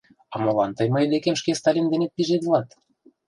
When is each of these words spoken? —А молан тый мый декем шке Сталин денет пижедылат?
—А 0.33 0.35
молан 0.43 0.71
тый 0.77 0.87
мый 0.93 1.05
декем 1.13 1.35
шке 1.41 1.51
Сталин 1.59 1.85
денет 1.91 2.11
пижедылат? 2.15 2.67